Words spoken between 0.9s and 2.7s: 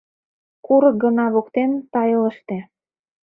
гына воктен тайылыште